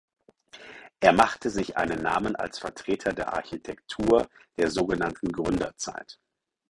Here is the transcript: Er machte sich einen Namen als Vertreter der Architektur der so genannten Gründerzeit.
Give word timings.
Er 0.99 1.13
machte 1.13 1.51
sich 1.51 1.77
einen 1.77 2.01
Namen 2.01 2.35
als 2.35 2.57
Vertreter 2.57 3.13
der 3.13 3.33
Architektur 3.33 4.27
der 4.57 4.71
so 4.71 4.87
genannten 4.87 5.31
Gründerzeit. 5.31 6.19